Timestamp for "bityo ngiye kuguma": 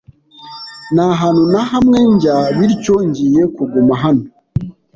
2.57-3.93